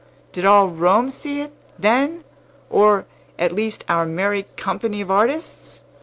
[0.31, 2.23] Did all Rome see it, then?
[2.71, 3.05] Or,
[3.37, 5.83] at least, our merry company of artists?